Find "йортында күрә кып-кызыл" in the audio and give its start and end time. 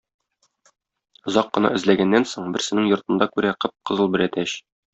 2.95-4.11